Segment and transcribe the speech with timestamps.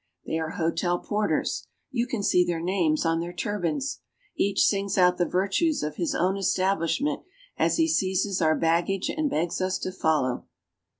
[0.25, 1.67] They are hotel porters.
[1.91, 3.99] You can see their names on their turbans.
[4.35, 7.21] Each sings out the virtues of his own establishment
[7.55, 10.47] as he seizes our baggage and begs us to follow.